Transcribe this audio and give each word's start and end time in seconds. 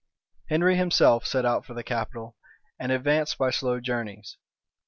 Henry 0.49 0.77
himself 0.77 1.27
set 1.27 1.45
out 1.45 1.63
for 1.63 1.75
the 1.75 1.83
capital, 1.83 2.35
and 2.79 2.91
advanced 2.91 3.37
by 3.37 3.51
slow 3.51 3.79
journeys. 3.79 4.35